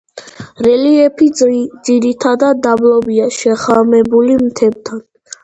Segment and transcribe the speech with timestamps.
[0.67, 1.27] რელიეფი
[1.89, 5.07] ძირითადად დაბლობია, შეხამებული მთებთან.